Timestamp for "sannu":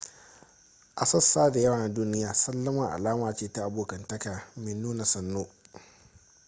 5.05-5.47